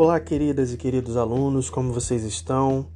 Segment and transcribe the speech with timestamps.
[0.00, 2.86] Olá, queridas e queridos alunos, como vocês estão?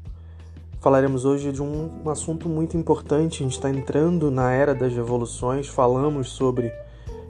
[0.81, 3.43] Falaremos hoje de um assunto muito importante.
[3.43, 5.67] A gente está entrando na era das revoluções.
[5.67, 6.73] Falamos sobre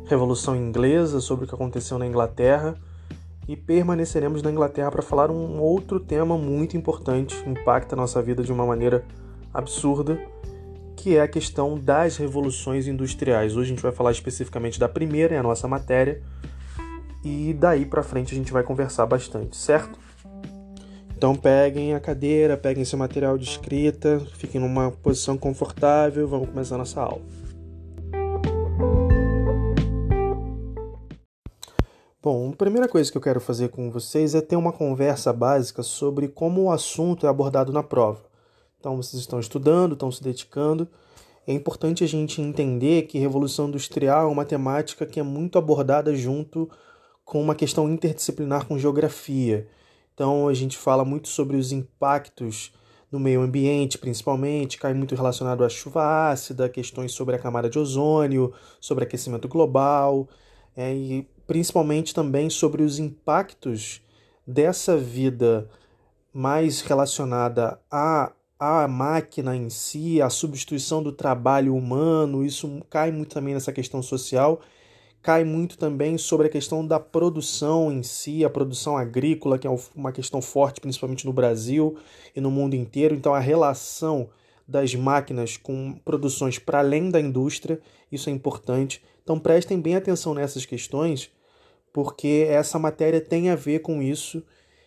[0.04, 2.74] Revolução Inglesa, sobre o que aconteceu na Inglaterra
[3.48, 8.42] e permaneceremos na Inglaterra para falar um outro tema muito importante, impacta a nossa vida
[8.42, 9.06] de uma maneira
[9.54, 10.20] absurda,
[10.94, 13.56] que é a questão das revoluções industriais.
[13.56, 16.20] Hoje a gente vai falar especificamente da primeira, é a nossa matéria
[17.24, 19.98] e daí para frente a gente vai conversar bastante, certo?
[21.16, 26.76] Então peguem a cadeira, peguem seu material de escrita, fiquem numa posição confortável, vamos começar
[26.76, 27.22] nossa aula.
[32.22, 35.82] Bom, a primeira coisa que eu quero fazer com vocês é ter uma conversa básica
[35.82, 38.20] sobre como o assunto é abordado na prova.
[38.78, 40.88] Então, vocês estão estudando, estão se dedicando.
[41.46, 46.14] É importante a gente entender que Revolução Industrial é uma temática que é muito abordada
[46.14, 46.70] junto
[47.32, 49.66] com uma questão interdisciplinar com geografia.
[50.12, 52.74] Então a gente fala muito sobre os impactos
[53.10, 57.78] no meio ambiente, principalmente, cai muito relacionado à chuva ácida, questões sobre a camada de
[57.78, 60.28] ozônio, sobre aquecimento global,
[60.76, 64.02] é, e principalmente também sobre os impactos
[64.46, 65.70] dessa vida
[66.34, 73.32] mais relacionada à, à máquina em si, à substituição do trabalho humano, isso cai muito
[73.32, 74.60] também nessa questão social
[75.22, 79.70] cai muito também sobre a questão da produção em si, a produção agrícola, que é
[79.94, 81.96] uma questão forte principalmente no Brasil
[82.34, 83.14] e no mundo inteiro.
[83.14, 84.28] Então, a relação
[84.66, 89.00] das máquinas com produções para além da indústria, isso é importante.
[89.22, 91.30] Então, prestem bem atenção nessas questões,
[91.92, 94.42] porque essa matéria tem a ver com isso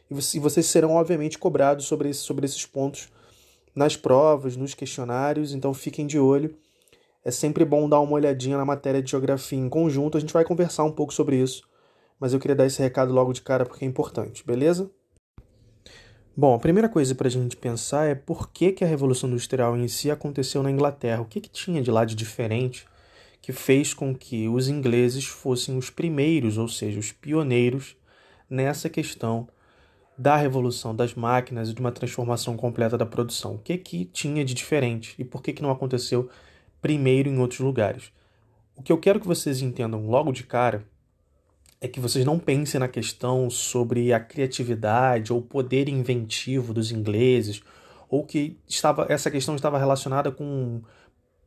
[0.10, 3.10] e vocês serão, obviamente, cobrados sobre, sobre esses pontos
[3.74, 6.56] nas provas, nos questionários, então fiquem de olho
[7.26, 10.46] é sempre bom dar uma olhadinha na matéria de geografia em conjunto, a gente vai
[10.46, 11.68] conversar um pouco sobre isso,
[12.20, 14.92] mas eu queria dar esse recado logo de cara porque é importante, beleza?
[16.38, 19.76] Bom, a primeira coisa para a gente pensar é por que, que a Revolução Industrial
[19.76, 21.22] em si aconteceu na Inglaterra.
[21.22, 22.86] O que, que tinha de lá de diferente
[23.42, 27.96] que fez com que os ingleses fossem os primeiros, ou seja, os pioneiros,
[28.50, 29.48] nessa questão
[30.18, 33.56] da revolução das máquinas e de uma transformação completa da produção.
[33.56, 36.30] O que, que tinha de diferente e por que, que não aconteceu
[36.86, 38.12] primeiro em outros lugares.
[38.76, 40.86] O que eu quero que vocês entendam logo de cara
[41.82, 47.64] é que vocês não pensem na questão sobre a criatividade ou poder inventivo dos ingleses,
[48.08, 50.80] ou que estava, essa questão estava relacionada com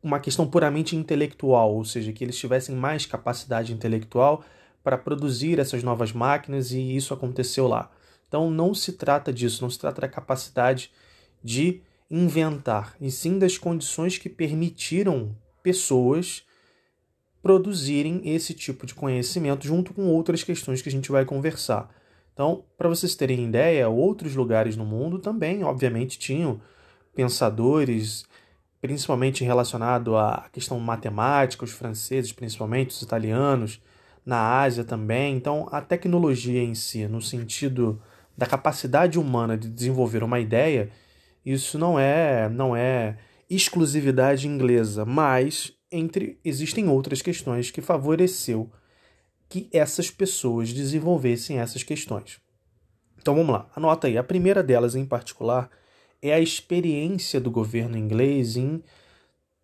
[0.03, 4.43] uma questão puramente intelectual, ou seja, que eles tivessem mais capacidade intelectual
[4.83, 7.89] para produzir essas novas máquinas e isso aconteceu lá.
[8.27, 10.91] Então não se trata disso, não se trata da capacidade
[11.41, 16.43] de inventar, e sim das condições que permitiram pessoas
[17.41, 21.89] produzirem esse tipo de conhecimento junto com outras questões que a gente vai conversar.
[22.33, 26.59] Então, para vocês terem ideia, outros lugares no mundo também, obviamente, tinham
[27.13, 28.25] pensadores,
[28.81, 33.81] principalmente relacionado à questão matemática, os franceses, principalmente os italianos,
[34.25, 35.35] na Ásia também.
[35.35, 38.01] Então, a tecnologia em si, no sentido
[38.37, 40.89] da capacidade humana de desenvolver uma ideia,
[41.45, 43.17] isso não é, não é
[43.49, 48.69] exclusividade inglesa, mas entre existem outras questões que favoreceu
[49.47, 52.39] que essas pessoas desenvolvessem essas questões.
[53.17, 54.17] Então vamos lá, anota aí.
[54.17, 55.69] A primeira delas em particular
[56.21, 58.83] é a experiência do governo inglês em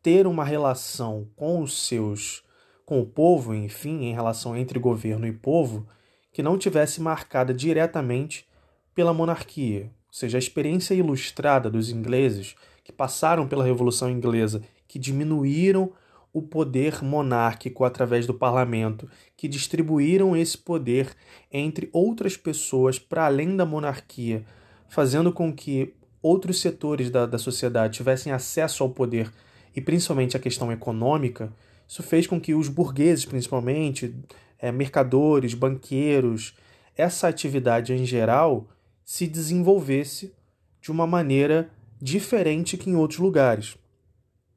[0.01, 2.43] ter uma relação com os seus
[2.85, 5.87] com o povo, enfim, em relação entre governo e povo,
[6.31, 8.47] que não tivesse marcada diretamente
[8.93, 12.55] pela monarquia, seja, a experiência ilustrada dos ingleses
[12.85, 15.91] que passaram pela Revolução Inglesa, que diminuíram
[16.31, 21.09] o poder monárquico através do parlamento, que distribuíram esse poder
[21.51, 24.45] entre outras pessoas para além da monarquia,
[24.87, 29.29] fazendo com que outros setores da, da sociedade tivessem acesso ao poder
[29.75, 31.51] e principalmente a questão econômica,
[31.85, 34.15] isso fez com que os burgueses, principalmente,
[34.57, 36.53] é, mercadores, banqueiros,
[36.95, 38.67] essa atividade em geral
[39.05, 40.33] se desenvolvesse
[40.81, 41.69] de uma maneira
[42.01, 43.77] diferente que em outros lugares.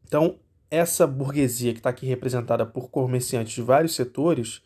[0.07, 0.37] Então,
[0.71, 4.63] essa burguesia que está aqui representada por comerciantes de vários setores,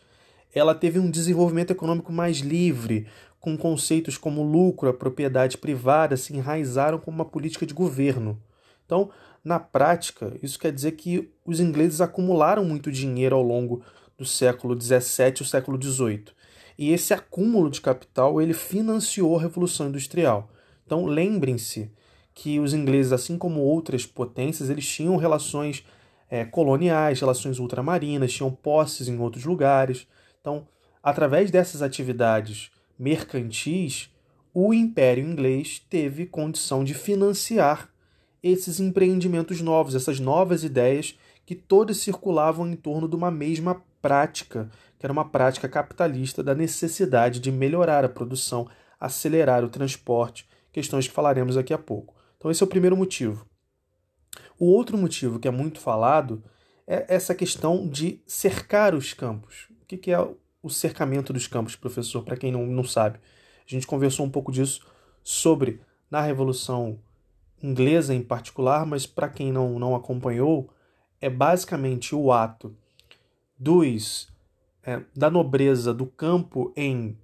[0.55, 3.09] ela teve um desenvolvimento econômico mais livre,
[3.41, 8.41] com conceitos como lucro, a propriedade privada se enraizaram como uma política de governo.
[8.87, 9.11] Então,
[9.45, 13.83] na prática, isso quer dizer que os ingleses acumularam muito dinheiro ao longo
[14.17, 16.27] do século XVII e século XVIII
[16.83, 20.51] e esse acúmulo de capital ele financiou a Revolução Industrial.
[20.85, 21.93] Então lembrem-se
[22.35, 25.87] que os ingleses, assim como outras potências, eles tinham relações
[26.29, 30.09] é, coloniais, relações ultramarinas, tinham posses em outros lugares.
[30.41, 30.67] Então,
[31.01, 34.11] através dessas atividades mercantis,
[34.53, 37.91] o Império Inglês teve condição de financiar
[38.43, 44.69] esses empreendimentos novos, essas novas ideias que todas circulavam em torno de uma mesma prática,
[45.03, 48.71] que era uma prática capitalista da necessidade de melhorar a produção,
[49.01, 52.15] acelerar o transporte, questões que falaremos daqui a pouco.
[52.39, 53.45] Então, esse é o primeiro motivo.
[54.57, 56.41] O outro motivo que é muito falado
[56.87, 59.67] é essa questão de cercar os campos.
[59.83, 60.21] O que é
[60.63, 63.19] o cercamento dos campos, professor, para quem não, não sabe?
[63.67, 64.87] A gente conversou um pouco disso
[65.25, 66.97] sobre na Revolução
[67.61, 70.71] Inglesa em particular, mas para quem não, não acompanhou,
[71.21, 72.73] é basicamente o ato
[73.59, 74.31] dos
[74.85, 77.17] é, da nobreza do campo em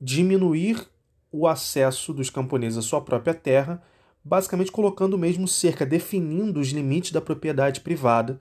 [0.00, 0.88] diminuir
[1.30, 3.82] o acesso dos camponeses à sua própria terra,
[4.22, 8.40] basicamente colocando mesmo cerca, definindo os limites da propriedade privada.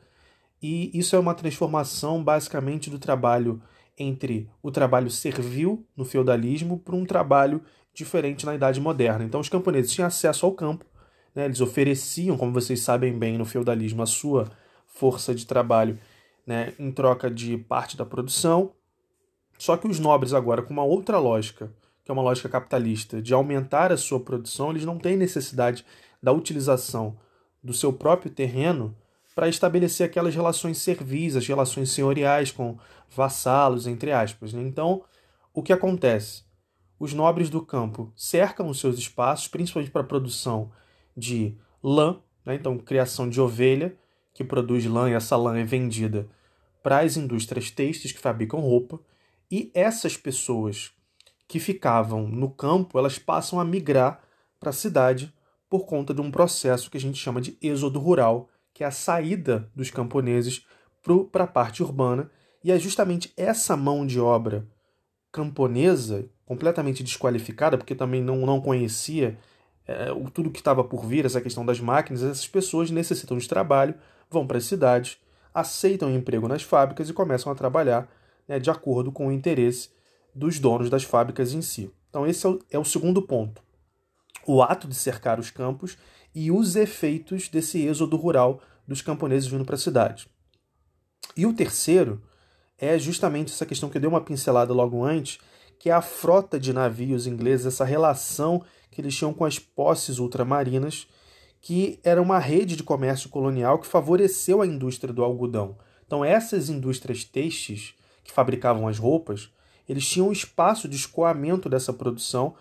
[0.62, 3.62] E isso é uma transformação basicamente do trabalho
[3.98, 7.62] entre o trabalho servil no feudalismo para um trabalho
[7.94, 9.24] diferente na Idade Moderna.
[9.24, 10.86] Então, os camponeses tinham acesso ao campo,
[11.36, 11.46] né?
[11.46, 14.50] eles ofereciam, como vocês sabem bem, no feudalismo, a sua
[14.88, 16.00] força de trabalho
[16.46, 18.72] né, em troca de parte da produção.
[19.58, 21.72] Só que os nobres, agora, com uma outra lógica,
[22.04, 25.86] que é uma lógica capitalista, de aumentar a sua produção, eles não têm necessidade
[26.22, 27.18] da utilização
[27.64, 28.96] do seu próprio terreno
[29.34, 32.78] para estabelecer aquelas relações servis, as relações senhoriais com
[33.10, 34.54] vassalos, entre aspas.
[34.54, 34.62] Né?
[34.62, 35.04] Então,
[35.54, 36.44] o que acontece?
[37.00, 40.72] Os nobres do campo cercam os seus espaços, principalmente para a produção
[41.16, 42.56] de lã, né?
[42.56, 43.98] então criação de ovelha,
[44.34, 46.28] que produz lã e essa lã é vendida
[46.82, 49.00] para as indústrias têxteis que fabricam roupa,
[49.50, 50.92] e essas pessoas
[51.48, 54.22] que ficavam no campo, elas passam a migrar
[54.60, 55.34] para a cidade
[55.70, 58.92] por conta de um processo que a gente chama de êxodo rural, que é a
[58.92, 60.66] saída dos camponeses
[61.32, 62.30] para a parte urbana,
[62.64, 64.68] e é justamente essa mão de obra
[65.32, 69.38] camponesa, completamente desqualificada, porque também não, não conhecia
[69.88, 73.96] é, tudo que estava por vir, essa questão das máquinas, essas pessoas necessitam de trabalho,
[74.30, 75.18] vão para as cidades,
[75.54, 78.10] aceitam emprego nas fábricas e começam a trabalhar
[78.48, 79.90] né, de acordo com o interesse
[80.34, 81.92] dos donos das fábricas em si.
[82.10, 83.62] Então, esse é o, é o segundo ponto.
[84.46, 85.98] O ato de cercar os campos
[86.34, 90.28] e os efeitos desse êxodo rural dos camponeses vindo para a cidade.
[91.36, 92.22] E o terceiro
[92.78, 95.40] é justamente essa questão que eu dei uma pincelada logo antes,
[95.80, 98.64] que é a frota de navios ingleses, essa relação
[98.94, 101.08] que eles tinham com as posses ultramarinas,
[101.62, 105.78] que era uma rede de comércio colonial que favoreceu a indústria do algodão.
[106.06, 107.94] Então, essas indústrias têxteis
[108.24, 109.50] que fabricavam as roupas,
[109.88, 112.54] eles tinham espaço de escoamento dessa produção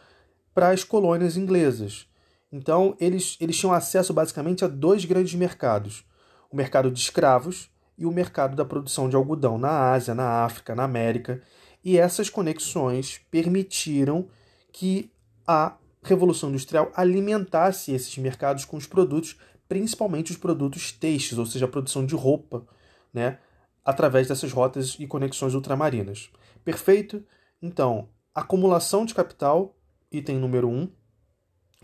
[0.54, 2.06] para as colônias inglesas.
[2.50, 6.04] Então, eles, eles tinham acesso basicamente a dois grandes mercados:
[6.50, 10.74] o mercado de escravos e o mercado da produção de algodão na Ásia, na África,
[10.74, 11.42] na América.
[11.84, 14.28] E essas conexões permitiram
[14.72, 15.10] que
[15.46, 19.36] a Revolução Industrial alimentasse esses mercados com os produtos,
[19.68, 22.66] principalmente os produtos têxteis, ou seja, a produção de roupa,
[23.12, 23.38] né,
[23.84, 26.30] através dessas rotas e conexões ultramarinas.
[26.64, 27.24] Perfeito?
[27.60, 29.76] Então, acumulação de capital,
[30.10, 30.90] item número 1, um,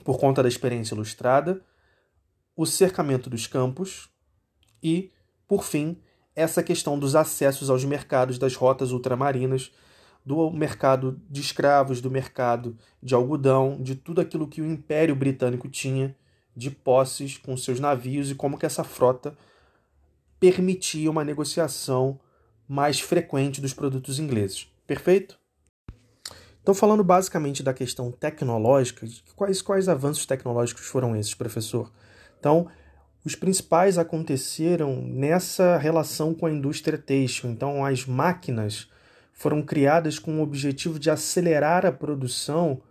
[0.04, 1.60] por conta da experiência ilustrada,
[2.56, 4.08] o cercamento dos campos
[4.82, 5.12] e,
[5.46, 6.00] por fim,
[6.34, 9.72] essa questão dos acessos aos mercados das rotas ultramarinas,
[10.28, 15.70] do mercado de escravos, do mercado de algodão, de tudo aquilo que o Império Britânico
[15.70, 16.14] tinha
[16.54, 19.34] de posses com seus navios e como que essa frota
[20.38, 22.20] permitia uma negociação
[22.68, 24.70] mais frequente dos produtos ingleses.
[24.86, 25.38] Perfeito?
[26.60, 31.90] Então, falando basicamente da questão tecnológica, quais, quais avanços tecnológicos foram esses, professor?
[32.38, 32.68] Então,
[33.24, 37.48] os principais aconteceram nessa relação com a indústria têxtil.
[37.48, 38.90] Então, as máquinas
[39.38, 42.82] foram criadas com o objetivo de acelerar a produção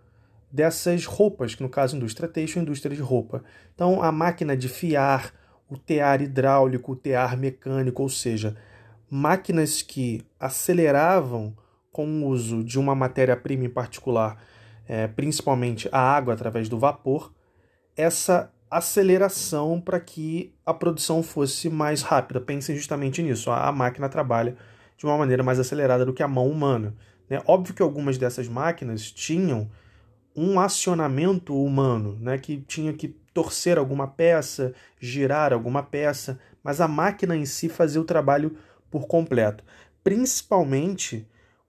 [0.50, 3.44] dessas roupas, que no caso indústria têxtil, indústria de roupa.
[3.74, 5.34] Então, a máquina de fiar,
[5.68, 8.56] o tear hidráulico, o tear mecânico, ou seja,
[9.10, 11.54] máquinas que aceleravam
[11.92, 14.42] com o uso de uma matéria-prima em particular,
[14.88, 17.30] é, principalmente a água através do vapor,
[17.94, 22.40] essa aceleração para que a produção fosse mais rápida.
[22.40, 23.50] Pensem justamente nisso.
[23.50, 24.56] A máquina trabalha
[24.98, 26.94] de uma maneira mais acelerada do que a mão humana.
[27.30, 27.40] Né?
[27.46, 29.70] Óbvio que algumas dessas máquinas tinham
[30.36, 32.36] um acionamento humano, né?
[32.36, 38.00] que tinha que torcer alguma peça, girar alguma peça, mas a máquina em si fazia
[38.00, 38.56] o trabalho
[38.90, 39.62] por completo.
[40.02, 41.26] Principalmente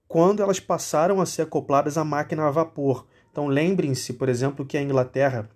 [0.08, 3.06] quando elas passaram a ser acopladas à máquina a vapor.
[3.30, 5.48] Então lembrem-se, por exemplo, que a Inglaterra,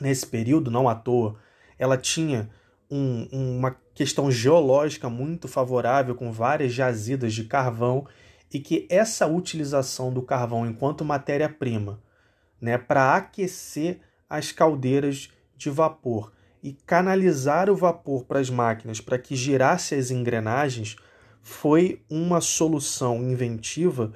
[0.00, 1.34] nesse período, não à toa,
[1.76, 2.48] ela tinha
[2.90, 8.06] um, uma questão geológica muito favorável, com várias jazidas de carvão,
[8.52, 12.00] e que essa utilização do carvão enquanto matéria-prima
[12.60, 16.32] né, para aquecer as caldeiras de vapor
[16.62, 20.96] e canalizar o vapor para as máquinas para que girasse as engrenagens
[21.42, 24.12] foi uma solução inventiva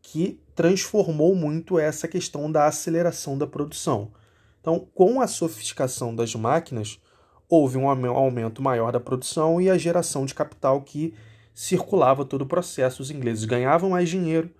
[0.00, 4.12] que transformou muito essa questão da aceleração da produção.
[4.60, 7.00] Então, com a sofisticação das máquinas,
[7.48, 11.14] houve um aumento maior da produção e a geração de capital que
[11.54, 13.02] circulava todo o processo.
[13.02, 14.50] Os ingleses ganhavam mais dinheiro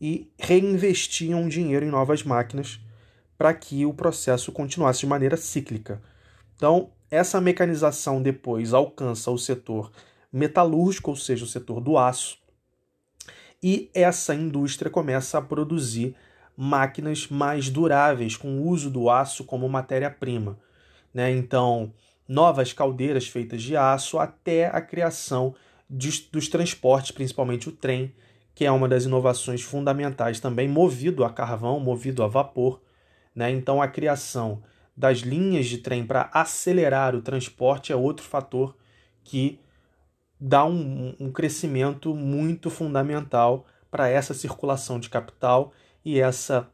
[0.00, 2.80] e reinvestiam dinheiro em novas máquinas
[3.36, 6.00] para que o processo continuasse de maneira cíclica.
[6.56, 9.90] Então, essa mecanização depois alcança o setor
[10.32, 12.38] metalúrgico, ou seja, o setor do aço,
[13.62, 16.14] e essa indústria começa a produzir
[16.56, 20.58] máquinas mais duráveis, com o uso do aço como matéria-prima.
[21.12, 21.30] Né?
[21.32, 21.92] Então,
[22.30, 25.52] novas caldeiras feitas de aço até a criação
[25.88, 28.14] dos transportes, principalmente o trem,
[28.54, 32.80] que é uma das inovações fundamentais também, movido a carvão, movido a vapor.
[33.34, 33.50] Né?
[33.50, 34.62] Então, a criação
[34.96, 38.76] das linhas de trem para acelerar o transporte é outro fator
[39.24, 39.58] que
[40.38, 45.72] dá um, um crescimento muito fundamental para essa circulação de capital
[46.04, 46.70] e essa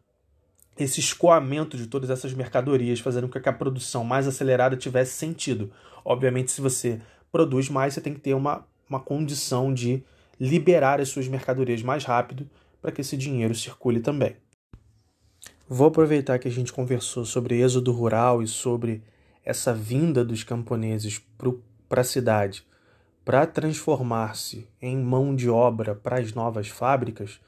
[0.78, 5.70] esse escoamento de todas essas mercadorias, fazendo com que a produção mais acelerada tivesse sentido.
[6.04, 7.00] Obviamente, se você
[7.32, 10.02] produz mais, você tem que ter uma, uma condição de
[10.38, 12.48] liberar as suas mercadorias mais rápido
[12.80, 14.36] para que esse dinheiro circule também.
[15.68, 19.02] Vou aproveitar que a gente conversou sobre êxodo rural e sobre
[19.44, 21.20] essa vinda dos camponeses
[21.88, 22.64] para a cidade
[23.24, 27.40] para transformar-se em mão de obra para as novas fábricas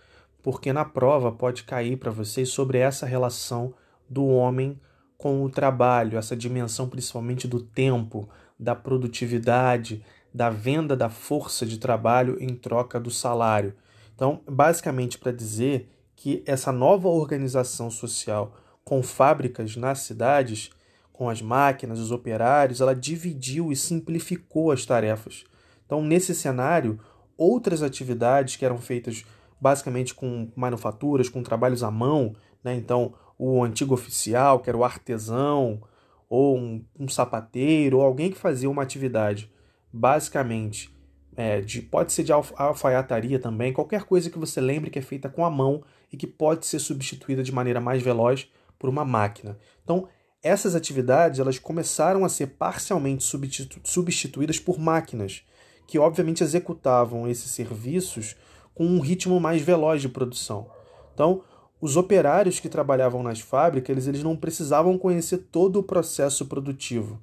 [0.43, 3.75] porque na prova pode cair para vocês sobre essa relação
[4.09, 4.81] do homem
[5.17, 8.29] com o trabalho, essa dimensão principalmente do tempo,
[8.59, 13.75] da produtividade, da venda da força de trabalho em troca do salário.
[14.15, 20.71] Então, basicamente para dizer que essa nova organização social com fábricas nas cidades,
[21.13, 25.45] com as máquinas, os operários, ela dividiu e simplificou as tarefas.
[25.85, 26.99] Então, nesse cenário,
[27.37, 29.25] outras atividades que eram feitas
[29.61, 32.75] basicamente com manufaturas, com trabalhos à mão, né?
[32.75, 35.81] Então, o antigo oficial, que era o artesão,
[36.29, 39.51] ou um, um sapateiro, ou alguém que fazia uma atividade
[39.93, 40.95] basicamente
[41.39, 45.29] é, de, pode ser de alfaiataria também, qualquer coisa que você lembre que é feita
[45.29, 49.57] com a mão e que pode ser substituída de maneira mais veloz por uma máquina.
[49.85, 50.09] Então,
[50.43, 55.43] essas atividades elas começaram a ser parcialmente substitu substituídas por máquinas,
[55.87, 58.37] que obviamente executavam esses serviços
[58.79, 60.69] com um ritmo mais veloz de produção.
[61.13, 61.43] Então,
[61.81, 67.21] os operários que trabalhavam nas fábricas, eles, eles não precisavam conhecer todo o processo produtivo.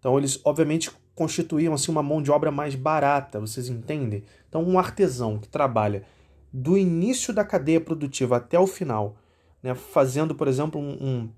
[0.00, 4.24] Então, eles, obviamente, constituíam assim, uma mão de obra mais barata, vocês entendem?
[4.48, 6.02] Então, um artesão que trabalha
[6.52, 9.16] do início da cadeia produtiva até o final,
[9.62, 11.28] né, fazendo, por exemplo, um, um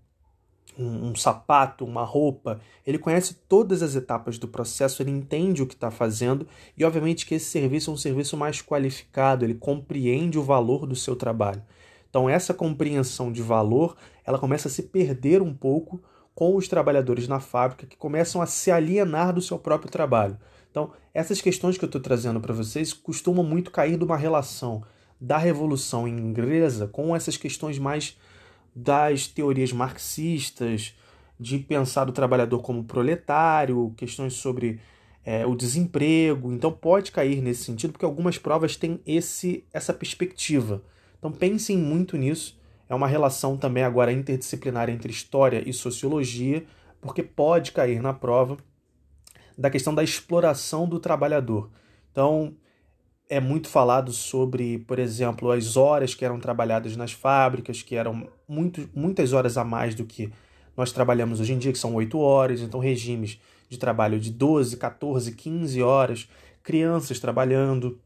[0.77, 5.67] um, um, sapato, uma roupa, ele conhece todas as etapas do processo, ele entende o
[5.67, 6.47] que está fazendo
[6.77, 10.97] e, obviamente, que esse serviço é um serviço mais qualificado, ele compreende o valor do
[10.97, 11.63] seu trabalho.
[12.11, 16.01] Então, essa compreensão de valor ela começa a se perder um pouco
[16.35, 20.39] com os trabalhadores na fábrica que começam a se alienar do seu próprio trabalho.
[20.71, 24.85] Então, essas questões que eu estou trazendo para vocês costumam muito cair de uma relação
[25.21, 28.17] da Revolução Inglesa com essas questões mais
[28.83, 30.95] das teorias marxistas,
[31.39, 34.81] de pensar o trabalhador como proletário, questões sobre
[35.25, 36.53] é, o desemprego.
[36.53, 40.83] Então pode cair nesse sentido, porque algumas provas têm esse, essa perspectiva.
[41.19, 42.59] Então pensem muito nisso.
[42.89, 46.65] É uma relação também agora interdisciplinar entre história e sociologia,
[47.01, 48.57] porque pode cair na prova
[49.57, 51.69] da questão da exploração do trabalhador.
[52.13, 52.55] Então,
[53.29, 58.29] é muito falado sobre, por exemplo, as horas que eram trabalhadas nas fábricas, que eram
[58.49, 60.33] muito, muitas horas a mais do que
[60.77, 64.77] nós trabalhamos hoje em dia, que são 8 horas, então regimes de trabalho de 12,
[64.77, 66.29] 14, 15 horas,
[66.63, 68.01] crianças trabalhando,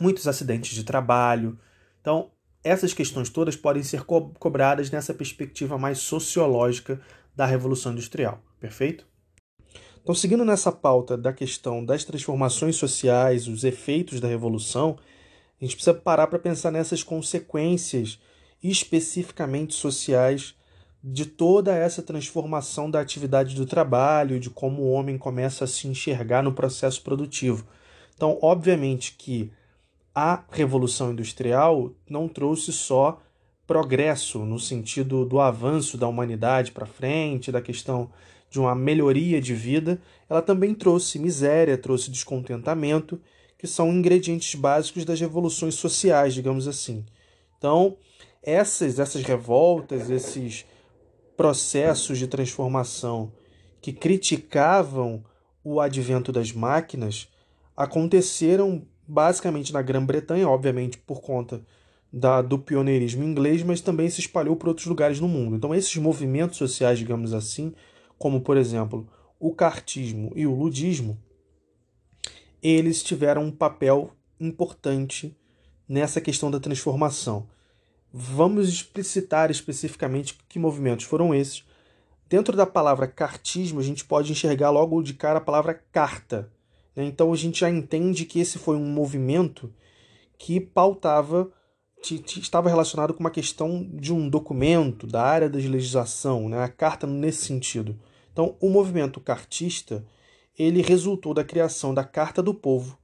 [0.00, 1.58] muitos acidentes de trabalho.
[2.00, 2.30] Então,
[2.64, 7.00] essas questões todas podem ser co cobradas nessa perspectiva mais sociológica
[7.36, 9.11] da Revolução Industrial, perfeito?
[10.02, 14.98] Então, seguindo nessa pauta da questão das transformações sociais, os efeitos da revolução,
[15.60, 18.18] a gente precisa parar para pensar nessas consequências
[18.60, 20.56] especificamente sociais
[21.02, 25.86] de toda essa transformação da atividade do trabalho, de como o homem começa a se
[25.86, 27.64] enxergar no processo produtivo.
[28.14, 29.52] Então, obviamente que
[30.14, 33.20] a revolução industrial não trouxe só
[33.66, 38.10] progresso no sentido do avanço da humanidade para frente, da questão
[38.52, 43.18] de uma melhoria de vida, ela também trouxe miséria, trouxe descontentamento,
[43.56, 47.02] que são ingredientes básicos das revoluções sociais, digamos assim.
[47.56, 47.96] Então,
[48.42, 50.66] essas, essas revoltas, esses
[51.34, 53.32] processos de transformação
[53.80, 55.24] que criticavam
[55.64, 57.28] o advento das máquinas
[57.74, 61.62] aconteceram basicamente na Grã-Bretanha, obviamente por conta
[62.12, 65.56] da, do pioneirismo inglês, mas também se espalhou por outros lugares no mundo.
[65.56, 67.72] Então, esses movimentos sociais, digamos assim,
[68.22, 69.08] como por exemplo
[69.40, 71.18] o cartismo e o ludismo,
[72.62, 75.36] eles tiveram um papel importante
[75.88, 77.48] nessa questão da transformação.
[78.12, 81.64] Vamos explicitar especificamente que movimentos foram esses.
[82.28, 86.48] Dentro da palavra cartismo, a gente pode enxergar logo de cara a palavra carta.
[86.94, 87.04] Né?
[87.06, 89.74] Então a gente já entende que esse foi um movimento
[90.38, 91.50] que pautava,
[92.36, 96.62] estava relacionado com uma questão de um documento da área da legislação, né?
[96.62, 97.98] a carta nesse sentido.
[98.32, 100.04] Então o movimento cartista
[100.58, 102.98] ele resultou da criação da Carta do Povo,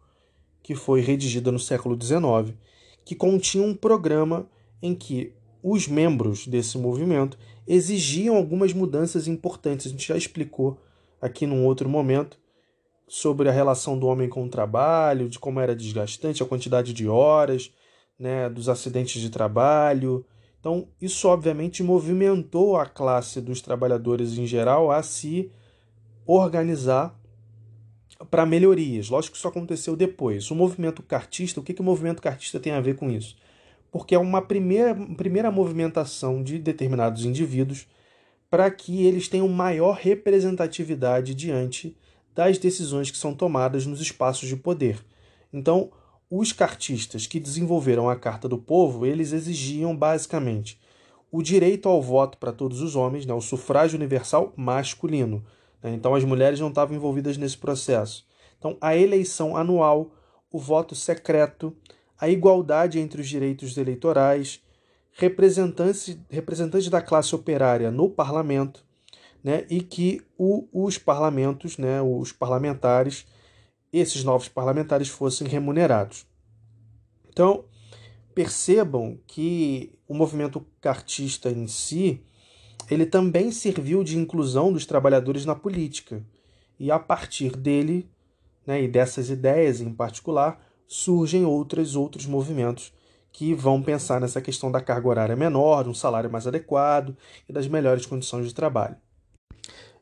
[0.62, 2.56] que foi redigida no século XIX,
[3.04, 4.48] que continha um programa
[4.82, 5.32] em que
[5.62, 9.86] os membros desse movimento exigiam algumas mudanças importantes.
[9.86, 10.78] A gente já explicou
[11.20, 12.38] aqui num outro momento
[13.06, 17.08] sobre a relação do homem com o trabalho, de como era desgastante a quantidade de
[17.08, 17.72] horas,
[18.18, 20.24] né, dos acidentes de trabalho.
[20.60, 25.50] Então, isso obviamente movimentou a classe dos trabalhadores em geral a se
[26.26, 27.18] organizar
[28.30, 29.08] para melhorias.
[29.08, 30.50] Lógico que isso aconteceu depois.
[30.50, 33.36] O movimento cartista, o que, que o movimento cartista tem a ver com isso?
[33.90, 37.86] porque é uma primeira, primeira movimentação de determinados indivíduos
[38.50, 41.96] para que eles tenham maior representatividade diante
[42.34, 45.04] das decisões que são tomadas nos espaços de poder.
[45.52, 45.90] Então,
[46.30, 50.78] os cartistas que desenvolveram a Carta do Povo, eles exigiam basicamente
[51.30, 55.44] o direito ao voto para todos os homens, né, o sufrágio universal masculino.
[55.82, 58.26] Né, então, as mulheres não estavam envolvidas nesse processo.
[58.58, 60.10] Então, a eleição anual,
[60.50, 61.74] o voto secreto,
[62.18, 64.60] a igualdade entre os direitos eleitorais,
[65.12, 68.84] representantes, representantes da classe operária no parlamento,
[69.42, 73.26] né, e que o, os parlamentos, né, os parlamentares,
[73.98, 76.26] esses novos parlamentares fossem remunerados.
[77.28, 77.64] Então,
[78.34, 82.22] percebam que o movimento cartista em si,
[82.90, 86.22] ele também serviu de inclusão dos trabalhadores na política.
[86.78, 88.08] E a partir dele,
[88.66, 92.92] né, e dessas ideias em particular, surgem outros outros movimentos
[93.32, 97.16] que vão pensar nessa questão da carga horária menor, de um salário mais adequado
[97.48, 98.96] e das melhores condições de trabalho.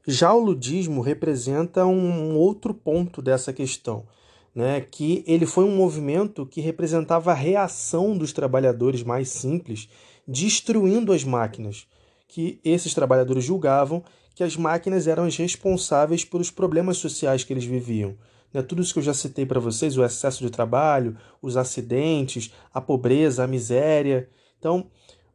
[0.06, 4.06] Já o ludismo representa um outro ponto dessa questão,
[4.54, 9.88] né, que ele foi um movimento que representava a reação dos trabalhadores mais simples,
[10.26, 11.86] destruindo as máquinas,
[12.28, 14.04] que esses trabalhadores julgavam
[14.36, 18.14] que as máquinas eram as responsáveis pelos problemas sociais que eles viviam.
[18.52, 18.62] Né?
[18.62, 22.78] Tudo isso que eu já citei para vocês, o excesso de trabalho, os acidentes, a
[22.78, 24.28] pobreza, a miséria.
[24.58, 24.88] Então,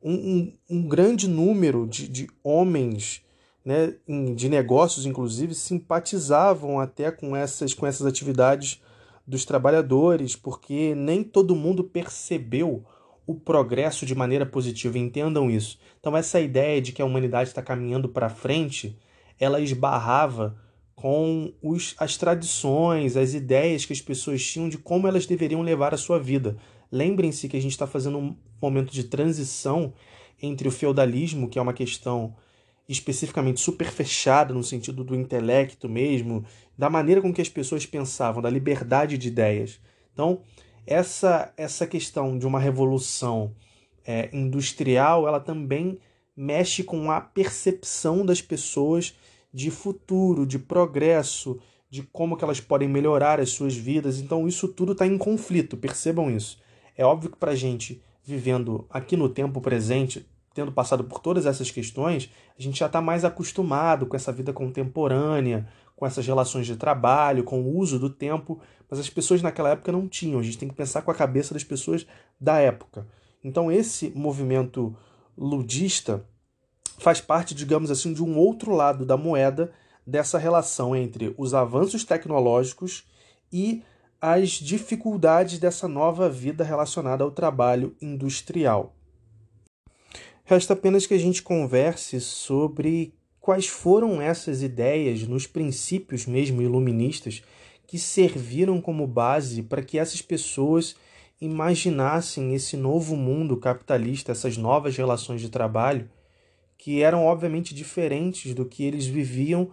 [0.03, 3.23] um, um, um grande número de, de homens
[3.63, 3.93] né,
[4.35, 8.81] de negócios, inclusive, simpatizavam até com essas, com essas atividades
[9.25, 12.83] dos trabalhadores, porque nem todo mundo percebeu
[13.25, 15.79] o progresso de maneira positiva, entendam isso.
[15.99, 18.97] Então, essa ideia de que a humanidade está caminhando para frente,
[19.39, 20.57] ela esbarrava
[20.95, 25.93] com os, as tradições, as ideias que as pessoas tinham de como elas deveriam levar
[25.93, 26.57] a sua vida.
[26.91, 29.93] Lembrem-se que a gente está fazendo um momento de transição
[30.41, 32.35] entre o feudalismo, que é uma questão
[32.91, 36.43] especificamente super fechada no sentido do intelecto mesmo,
[36.77, 39.79] da maneira com que as pessoas pensavam, da liberdade de ideias.
[40.13, 40.41] Então,
[40.85, 43.55] essa essa questão de uma revolução
[44.05, 45.99] é, industrial, ela também
[46.35, 49.15] mexe com a percepção das pessoas
[49.53, 54.19] de futuro, de progresso, de como que elas podem melhorar as suas vidas.
[54.19, 56.57] Então isso tudo está em conflito, percebam isso.
[56.97, 61.71] É óbvio que para gente vivendo aqui no tempo presente, tendo passado por todas essas
[61.71, 66.75] questões, a gente já está mais acostumado com essa vida contemporânea, com essas relações de
[66.75, 68.59] trabalho, com o uso do tempo,
[68.89, 70.39] mas as pessoas naquela época não tinham.
[70.39, 72.05] A gente tem que pensar com a cabeça das pessoas
[72.39, 73.07] da época.
[73.43, 74.95] Então esse movimento
[75.37, 76.25] ludista
[76.97, 79.71] faz parte, digamos assim, de um outro lado da moeda
[80.05, 83.05] dessa relação entre os avanços tecnológicos
[83.51, 83.83] e
[84.19, 88.95] as dificuldades dessa nova vida relacionada ao trabalho industrial.
[90.51, 97.41] Resta apenas que a gente converse sobre quais foram essas ideias nos princípios mesmo iluministas
[97.87, 100.97] que serviram como base para que essas pessoas
[101.39, 106.09] imaginassem esse novo mundo capitalista, essas novas relações de trabalho
[106.77, 109.69] que eram obviamente diferentes do que eles viviam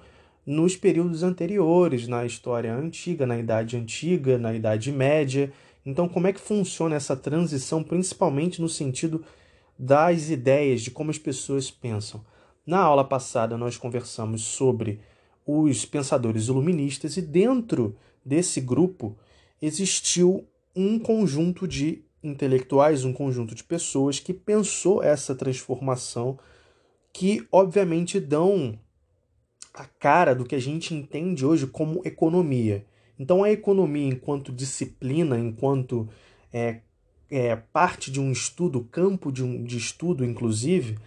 [0.47, 5.53] nos períodos anteriores, na história antiga, na Idade Antiga, na Idade Média.
[5.85, 9.25] Então, como é que funciona essa transição, principalmente no sentido
[9.79, 12.25] das ideias, de como as pessoas pensam.
[12.67, 15.01] Na aula passada, nós conversamos sobre
[15.47, 19.17] os pensadores iluministas e dentro desse grupo
[19.63, 26.39] existiu um conjunto de intelectuais, um conjunto de pessoas que pensou essa transformação
[27.13, 28.79] que obviamente dão
[29.73, 32.85] a cara do que a gente entende hoje como economia.
[33.19, 36.09] Então a economia enquanto disciplina, enquanto
[36.53, 36.81] é,
[37.31, 40.99] é parte de um estudo, campo de, um, de estudo inclusive,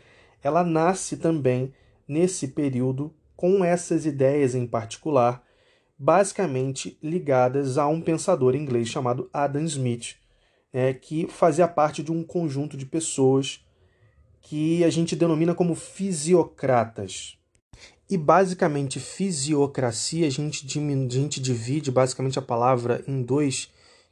[0.44, 1.74] ela nasce também
[2.08, 5.44] nesse período com essas ideias em particular,
[5.98, 10.16] basicamente ligadas a um pensador inglês chamado Adam Smith,
[10.74, 13.66] é, que fazia parte de um conjunto de pessoas
[14.42, 17.38] que a gente denomina como fisiocratas.
[18.10, 23.72] E basicamente, fisiocracia, a gente, a gente divide basicamente a palavra em dois,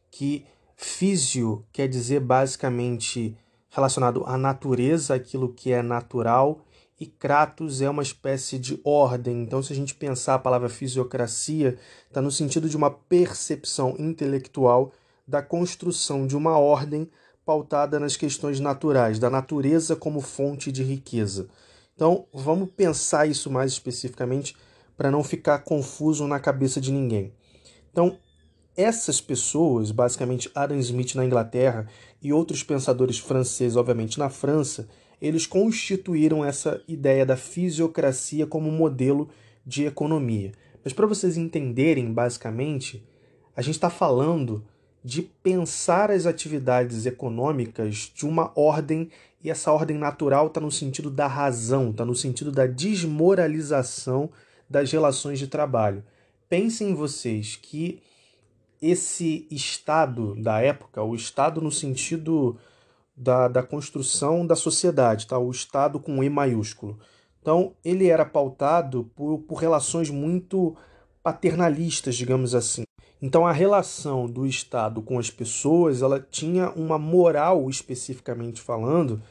[0.09, 0.45] que
[0.81, 3.37] físio quer dizer basicamente
[3.69, 6.61] relacionado à natureza, aquilo que é natural,
[6.97, 9.41] e Kratos é uma espécie de ordem.
[9.41, 14.93] Então, se a gente pensar a palavra fisiocracia, está no sentido de uma percepção intelectual
[15.27, 17.09] da construção de uma ordem
[17.45, 21.49] pautada nas questões naturais, da natureza como fonte de riqueza.
[21.93, 24.55] Então, vamos pensar isso mais especificamente
[24.95, 27.33] para não ficar confuso na cabeça de ninguém.
[27.91, 28.17] Então,
[28.79, 31.85] essas pessoas, basicamente Adam Smith na Inglaterra
[32.21, 34.87] e outros pensadores franceses, obviamente na França,
[35.21, 39.29] eles constituíram essa ideia da fisiocracia como modelo
[39.65, 40.53] de economia.
[40.81, 43.05] Mas para vocês entenderem, basicamente,
[43.53, 44.63] a gente está falando
[45.03, 49.09] de pensar as atividades econômicas de uma ordem,
[49.43, 54.29] e essa ordem natural está no sentido da razão, está no sentido da desmoralização
[54.69, 56.01] das relações de trabalho.
[56.47, 58.01] Pensem vocês que
[58.81, 62.57] esse Estado da época, o Estado no sentido
[63.15, 65.37] da, da construção da sociedade, tá?
[65.37, 66.97] o Estado com E maiúsculo.
[67.41, 70.75] Então, ele era pautado por, por relações muito
[71.21, 72.83] paternalistas, digamos assim.
[73.21, 79.21] Então, a relação do Estado com as pessoas, ela tinha uma moral, especificamente falando,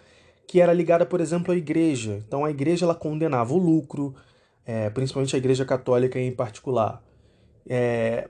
[0.47, 2.23] que era ligada, por exemplo, à igreja.
[2.27, 4.15] Então, a igreja ela condenava o lucro,
[4.67, 7.03] é, principalmente a igreja católica em particular.
[7.67, 8.29] É,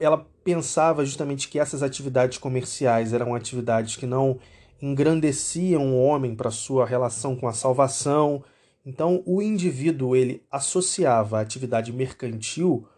[0.00, 4.38] ela pensava justamente que essas atividades comerciais eram atividades que não
[4.80, 8.42] engrandeciam o homem para sua relação com a salvação.
[8.84, 12.88] Então, o indivíduo ele associava a atividade mercantil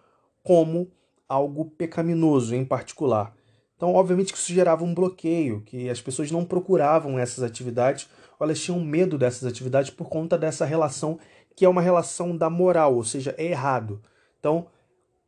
[0.44, 0.90] como
[1.28, 3.34] algo pecaminoso em particular.
[3.76, 8.46] Então, obviamente que isso gerava um bloqueio, que as pessoas não procuravam essas atividades, ou
[8.46, 11.18] elas tinham medo dessas atividades por conta dessa relação
[11.56, 14.00] que é uma relação da moral, ou seja, é errado.
[14.38, 14.68] Então,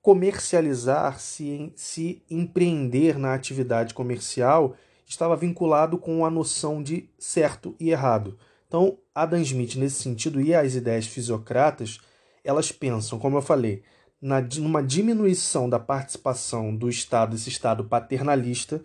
[0.05, 7.91] comercializar, se, se empreender na atividade comercial, estava vinculado com a noção de certo e
[7.91, 8.37] errado.
[8.69, 12.01] Então, Adam Smith, nesse sentido, e as ideias fisiocratas,
[12.45, 13.83] elas pensam, como eu falei,
[14.21, 18.83] na, numa diminuição da participação do Estado, esse Estado paternalista,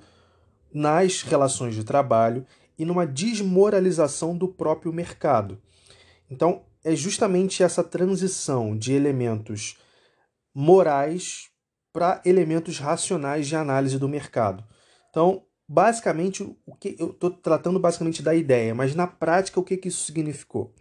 [0.74, 2.46] nas relações de trabalho
[2.78, 5.60] e numa desmoralização do próprio mercado.
[6.32, 9.78] Então, é justamente essa transição de elementos
[10.54, 11.50] morais
[11.92, 14.64] para elementos racionais de análise do mercado.
[15.10, 19.78] Então, basicamente, o que eu estou tratando basicamente da ideia, mas na prática o que,
[19.78, 20.74] que isso significou?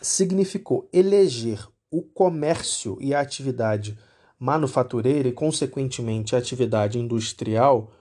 [0.00, 3.98] Significou eleger o comércio e a atividade
[4.38, 7.92] manufatureira e, consequentemente, a atividade industrial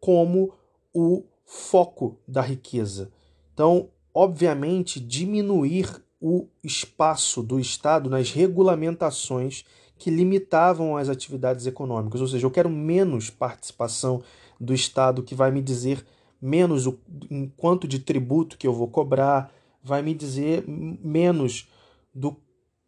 [0.00, 0.54] como
[0.94, 3.12] o foco da riqueza.
[3.52, 9.64] Então, obviamente, diminuir o espaço do Estado nas regulamentações
[10.00, 14.22] que limitavam as atividades econômicas, ou seja, eu quero menos participação
[14.58, 16.04] do Estado que vai me dizer
[16.40, 16.98] menos o
[17.30, 19.52] em quanto de tributo que eu vou cobrar,
[19.84, 21.68] vai me dizer menos
[22.14, 22.34] do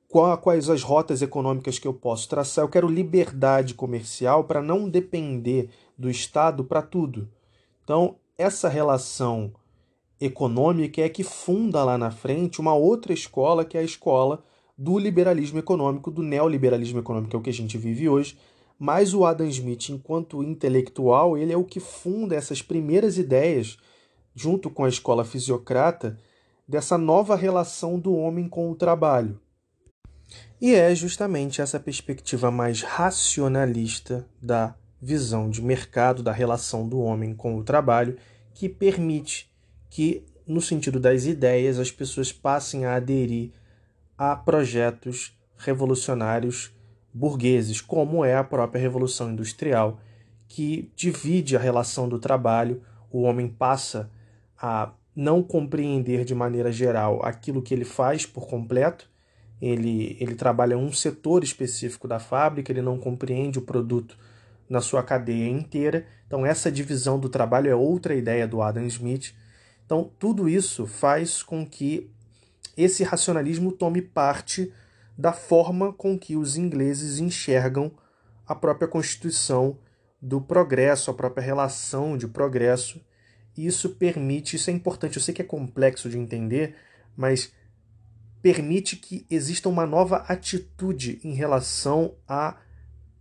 [0.08, 2.64] quais as rotas econômicas que eu posso traçar.
[2.64, 7.28] Eu quero liberdade comercial para não depender do Estado para tudo.
[7.84, 9.52] Então, essa relação
[10.18, 14.42] econômica é que funda lá na frente uma outra escola, que é a escola
[14.76, 18.36] do liberalismo econômico, do neoliberalismo econômico, que é o que a gente vive hoje,
[18.78, 23.76] mas o Adam Smith, enquanto intelectual, ele é o que funda essas primeiras ideias,
[24.34, 26.18] junto com a escola fisiocrata,
[26.66, 29.38] dessa nova relação do homem com o trabalho.
[30.60, 37.34] E é justamente essa perspectiva mais racionalista da visão de mercado, da relação do homem
[37.34, 38.16] com o trabalho,
[38.54, 39.50] que permite
[39.90, 43.50] que, no sentido das ideias, as pessoas passem a aderir
[44.16, 46.74] a projetos revolucionários
[47.12, 50.00] burgueses, como é a própria Revolução Industrial,
[50.48, 54.10] que divide a relação do trabalho, o homem passa
[54.58, 59.10] a não compreender de maneira geral aquilo que ele faz por completo.
[59.60, 64.16] Ele, ele trabalha um setor específico da fábrica, ele não compreende o produto
[64.68, 66.06] na sua cadeia inteira.
[66.26, 69.34] Então, essa divisão do trabalho é outra ideia do Adam Smith.
[69.84, 72.10] Então, tudo isso faz com que
[72.76, 74.72] esse racionalismo tome parte
[75.16, 77.92] da forma com que os ingleses enxergam
[78.46, 79.78] a própria constituição
[80.20, 83.00] do progresso, a própria relação de progresso.
[83.56, 86.76] E isso permite, isso é importante, eu sei que é complexo de entender,
[87.16, 87.52] mas
[88.40, 92.56] permite que exista uma nova atitude em relação a,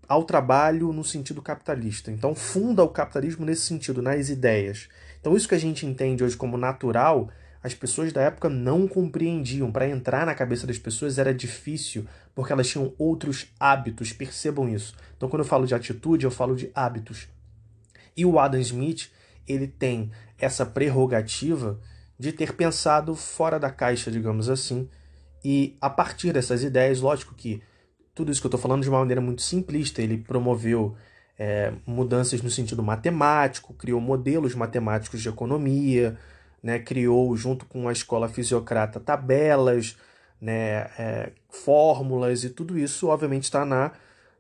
[0.08, 2.12] ao trabalho no sentido capitalista.
[2.12, 4.90] Então, funda o capitalismo nesse sentido, nas ideias.
[5.20, 7.30] Então, isso que a gente entende hoje como natural
[7.64, 9.72] as pessoas da época não compreendiam.
[9.72, 14.96] Para entrar na cabeça das pessoas era difícil, porque elas tinham outros hábitos, percebam isso.
[15.16, 17.28] Então, quando eu falo de atitude, eu falo de hábitos.
[18.16, 19.10] E o Adam Smith,
[19.48, 21.80] ele tem essa prerrogativa
[22.18, 24.90] de ter pensado fora da caixa, digamos assim,
[25.44, 27.62] e a partir dessas ideias, lógico que
[28.14, 30.96] tudo isso que eu estou falando de uma maneira muito simplista, ele promoveu
[31.38, 36.18] é, mudanças no sentido matemático, criou modelos matemáticos de economia,
[36.62, 39.98] né, criou, junto com a escola fisiocrata, tabelas,
[40.40, 43.92] né, é, fórmulas e tudo isso, obviamente, está na,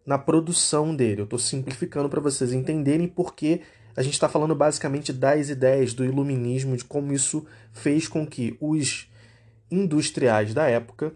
[0.06, 1.22] na produção dele.
[1.22, 3.62] Eu estou simplificando para vocês entenderem porque
[3.96, 8.58] a gente está falando basicamente das ideias do iluminismo, de como isso fez com que
[8.60, 9.10] os
[9.70, 11.14] industriais da época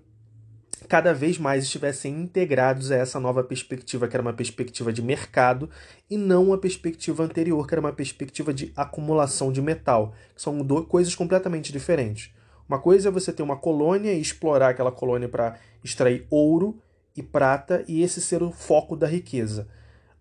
[0.85, 5.69] cada vez mais estivessem integrados a essa nova perspectiva, que era uma perspectiva de mercado,
[6.09, 10.85] e não a perspectiva anterior, que era uma perspectiva de acumulação de metal, são duas
[10.85, 12.31] coisas completamente diferentes.
[12.67, 16.79] Uma coisa é você ter uma colônia e explorar aquela colônia para extrair ouro
[17.15, 19.67] e prata e esse ser o foco da riqueza.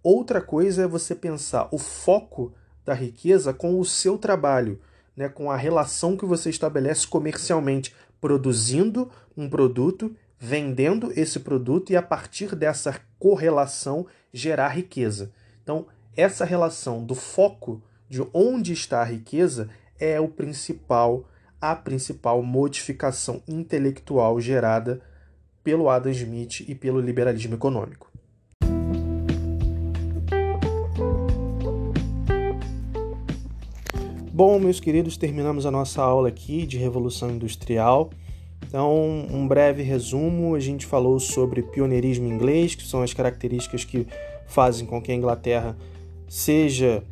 [0.03, 2.53] Outra coisa é você pensar o foco
[2.85, 4.79] da riqueza com o seu trabalho,
[5.16, 11.97] né, com a relação que você estabelece comercialmente, produzindo um produto vendendo esse produto e
[11.97, 15.33] a partir dessa correlação gerar riqueza.
[15.62, 19.68] Então, essa relação do foco de onde está a riqueza
[19.99, 21.27] é o principal
[21.61, 25.01] a principal modificação intelectual gerada
[25.62, 28.12] pelo Adam Smith e pelo liberalismo econômico.
[34.31, 38.11] Bom, meus queridos, terminamos a nossa aula aqui de Revolução Industrial.
[38.66, 44.07] Então, um breve resumo: a gente falou sobre pioneirismo inglês, que são as características que
[44.46, 45.77] fazem com que a Inglaterra
[46.29, 47.03] seja,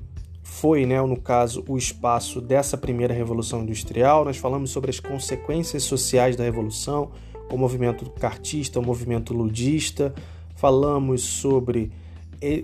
[0.42, 4.24] foi, né, no caso, o espaço dessa primeira revolução industrial.
[4.24, 7.10] Nós falamos sobre as consequências sociais da revolução,
[7.50, 10.14] o movimento cartista, o movimento ludista.
[10.56, 11.92] Falamos sobre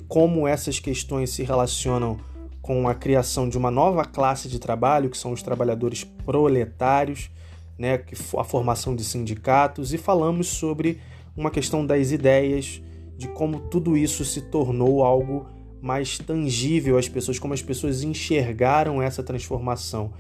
[0.09, 2.19] como essas questões se relacionam
[2.61, 7.31] com a criação de uma nova classe de trabalho, que são os trabalhadores proletários
[7.79, 8.03] né,
[8.37, 10.99] a formação de sindicatos e falamos sobre
[11.37, 12.83] uma questão das ideias,
[13.17, 15.47] de como tudo isso se tornou algo
[15.81, 20.13] mais tangível às pessoas, como as pessoas enxergaram essa transformação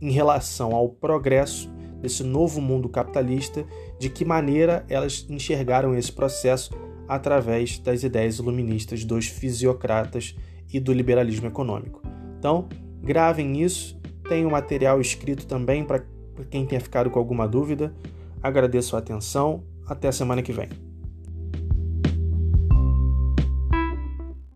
[0.00, 3.64] em relação ao progresso desse novo mundo capitalista,
[3.98, 6.70] de que maneira elas enxergaram esse processo
[7.08, 10.34] através das ideias iluministas dos fisiocratas
[10.72, 12.02] e do liberalismo econômico.
[12.38, 12.68] Então,
[13.02, 16.04] gravem isso, tem o um material escrito também para
[16.36, 17.92] por quem tenha ficado com alguma dúvida,
[18.42, 19.64] agradeço a atenção.
[19.88, 20.68] Até a semana que vem.